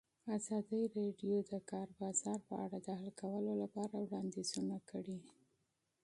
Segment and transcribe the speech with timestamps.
[0.37, 5.19] ازادي راډیو د د کار بازار په اړه د حل کولو لپاره وړاندیزونه کړي.